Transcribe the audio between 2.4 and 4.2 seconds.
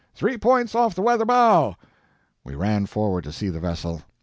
We ran forward to see the vessel.